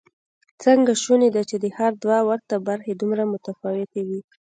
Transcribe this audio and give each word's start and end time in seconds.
څنګه 0.63 0.91
شونې 1.03 1.29
ده 1.35 1.41
چې 1.49 1.55
د 1.63 1.65
ښار 1.75 1.93
دوه 2.03 2.19
ورته 2.29 2.55
برخې 2.67 2.93
دومره 2.95 3.23
متفاوتې 3.31 4.01
وي؟ 4.07 4.19